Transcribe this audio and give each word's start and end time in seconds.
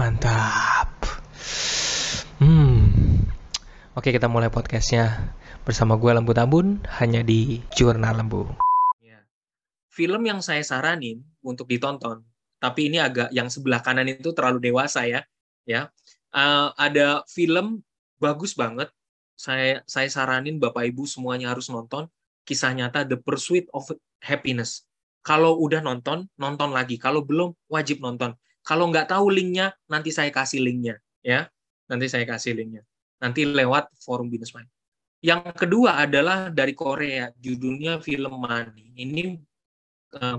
Mantap. 0.00 0.88
Hmm. 2.40 2.88
Oke, 3.92 4.16
kita 4.16 4.32
mulai 4.32 4.48
podcastnya 4.48 5.36
bersama 5.68 6.00
gue 6.00 6.08
Lembu 6.08 6.32
Tambun 6.32 6.80
hanya 7.04 7.20
di 7.20 7.60
Jurnal 7.76 8.16
Lembu. 8.16 8.48
Ya. 9.04 9.20
Film 9.92 10.24
yang 10.24 10.40
saya 10.40 10.64
saranin 10.64 11.20
untuk 11.44 11.68
ditonton, 11.68 12.24
tapi 12.56 12.88
ini 12.88 12.96
agak 12.96 13.28
yang 13.36 13.52
sebelah 13.52 13.84
kanan 13.84 14.08
itu 14.08 14.32
terlalu 14.32 14.72
dewasa 14.72 15.04
ya. 15.04 15.20
Ya. 15.68 15.92
Uh, 16.32 16.72
ada 16.80 17.20
film 17.28 17.84
bagus 18.16 18.56
banget. 18.56 18.88
Saya 19.36 19.84
saya 19.84 20.08
saranin 20.08 20.56
Bapak 20.56 20.88
Ibu 20.88 21.04
semuanya 21.04 21.52
harus 21.52 21.68
nonton 21.68 22.08
kisah 22.48 22.72
nyata 22.72 23.04
The 23.04 23.20
Pursuit 23.20 23.68
of 23.76 23.92
Happiness. 24.24 24.88
Kalau 25.20 25.60
udah 25.60 25.84
nonton, 25.84 26.24
nonton 26.40 26.72
lagi. 26.72 26.96
Kalau 26.96 27.20
belum, 27.20 27.52
wajib 27.68 28.00
nonton 28.00 28.32
kalau 28.60 28.88
nggak 28.92 29.10
tahu 29.10 29.32
linknya, 29.32 29.72
nanti 29.88 30.12
saya 30.12 30.28
kasih 30.28 30.60
linknya, 30.60 31.00
ya. 31.24 31.48
Nanti 31.90 32.06
saya 32.06 32.22
kasih 32.28 32.54
linknya. 32.54 32.86
Nanti 33.20 33.44
lewat 33.44 33.92
forum 34.00 34.30
Money. 34.30 34.70
Yang 35.20 35.52
kedua 35.52 36.00
adalah 36.00 36.48
dari 36.48 36.72
Korea, 36.72 37.28
judulnya 37.36 38.00
film 38.00 38.40
Money. 38.40 38.96
Ini 38.96 39.36
uh, 40.16 40.38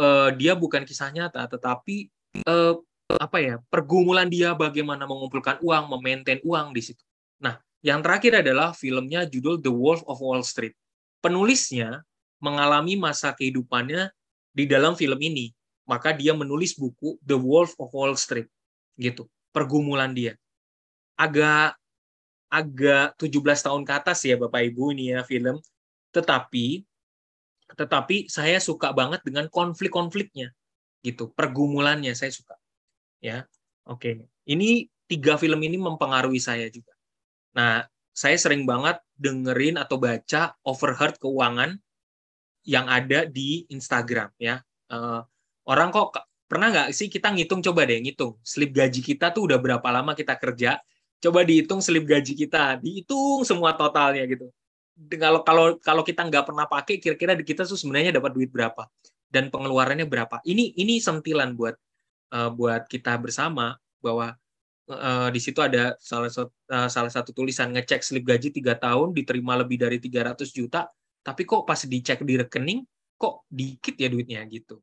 uh, 0.00 0.28
dia 0.36 0.52
bukan 0.52 0.84
kisah 0.84 1.08
nyata, 1.08 1.48
tetapi 1.48 2.12
uh, 2.44 2.76
apa 3.16 3.38
ya 3.40 3.54
pergumulan 3.68 4.28
dia 4.28 4.52
bagaimana 4.52 5.08
mengumpulkan 5.08 5.60
uang, 5.64 5.84
memaintain 5.88 6.40
uang 6.44 6.76
di 6.76 6.82
situ. 6.84 7.00
Nah, 7.40 7.56
yang 7.84 8.00
terakhir 8.04 8.44
adalah 8.44 8.76
filmnya 8.76 9.24
judul 9.28 9.60
The 9.60 9.72
Wolf 9.72 10.04
of 10.04 10.20
Wall 10.20 10.44
Street. 10.44 10.76
Penulisnya 11.24 12.04
mengalami 12.44 13.00
masa 13.00 13.32
kehidupannya 13.32 14.12
di 14.52 14.64
dalam 14.68 14.92
film 14.96 15.16
ini, 15.24 15.48
maka 15.84 16.16
dia 16.16 16.32
menulis 16.32 16.76
buku 16.76 17.20
The 17.20 17.36
Wolf 17.36 17.76
of 17.76 17.92
Wall 17.92 18.16
Street, 18.16 18.48
gitu. 18.96 19.28
Pergumulan 19.54 20.12
dia. 20.16 20.34
Agak 21.14 21.78
agak 22.50 23.18
17 23.18 23.66
tahun 23.66 23.82
ke 23.82 23.92
atas 23.98 24.22
ya 24.22 24.38
Bapak 24.38 24.62
Ibu 24.62 24.94
ini 24.94 25.14
ya 25.14 25.26
film. 25.26 25.58
Tetapi 26.14 26.82
tetapi 27.74 28.30
saya 28.30 28.62
suka 28.62 28.94
banget 28.94 29.24
dengan 29.26 29.50
konflik-konfliknya 29.50 30.54
gitu, 31.04 31.28
pergumulannya 31.36 32.16
saya 32.16 32.32
suka. 32.32 32.56
Ya. 33.20 33.44
Oke. 33.84 34.24
Ini 34.48 34.88
tiga 35.04 35.36
film 35.36 35.60
ini 35.60 35.76
mempengaruhi 35.76 36.40
saya 36.40 36.72
juga. 36.72 36.96
Nah, 37.52 37.84
saya 38.14 38.40
sering 38.40 38.64
banget 38.64 38.96
dengerin 39.20 39.76
atau 39.76 40.00
baca 40.00 40.56
overheard 40.64 41.20
keuangan 41.20 41.76
yang 42.64 42.88
ada 42.88 43.28
di 43.28 43.68
Instagram 43.68 44.32
ya. 44.40 44.64
Uh, 44.88 45.20
orang 45.68 45.88
kok 45.92 46.14
pernah 46.44 46.68
nggak 46.70 46.88
sih 46.92 47.08
kita 47.08 47.32
ngitung 47.32 47.64
coba 47.64 47.88
deh 47.88 47.98
ngitung 48.04 48.36
slip 48.44 48.70
gaji 48.72 49.00
kita 49.00 49.32
tuh 49.32 49.48
udah 49.48 49.58
berapa 49.58 49.88
lama 49.90 50.12
kita 50.12 50.36
kerja 50.36 50.78
coba 51.24 51.40
dihitung 51.40 51.80
slip 51.80 52.04
gaji 52.04 52.36
kita, 52.36 52.76
dihitung 52.84 53.48
semua 53.48 53.72
totalnya 53.72 54.28
gitu. 54.28 54.52
Kalau 55.16 55.40
kalau 55.40 55.66
kalau 55.80 56.02
kita 56.04 56.28
nggak 56.28 56.44
pernah 56.44 56.68
pakai, 56.68 57.00
kira-kira 57.00 57.32
kita 57.40 57.64
tuh 57.64 57.80
sebenarnya 57.80 58.20
dapat 58.20 58.36
duit 58.36 58.52
berapa 58.52 58.84
dan 59.32 59.48
pengeluarannya 59.48 60.04
berapa. 60.04 60.44
Ini 60.44 60.76
ini 60.76 61.00
sentilan 61.00 61.56
buat 61.56 61.74
uh, 62.36 62.52
buat 62.52 62.84
kita 62.86 63.16
bersama 63.18 63.74
bahwa 64.04 64.36
uh, 64.92 65.28
di 65.32 65.40
situ 65.40 65.64
ada 65.64 65.96
salah 65.98 66.28
satu 66.28 66.52
uh, 66.68 66.86
salah 66.92 67.10
satu 67.10 67.32
tulisan 67.32 67.72
ngecek 67.72 68.04
slip 68.04 68.22
gaji 68.28 68.52
tiga 68.52 68.76
tahun 68.76 69.16
diterima 69.16 69.56
lebih 69.58 69.80
dari 69.80 69.98
300 69.98 70.44
juta, 70.52 70.86
tapi 71.24 71.42
kok 71.48 71.64
pas 71.64 71.80
dicek 71.80 72.20
di 72.22 72.36
rekening 72.38 72.84
kok 73.16 73.48
dikit 73.48 73.96
ya 73.96 74.12
duitnya 74.12 74.44
gitu. 74.46 74.78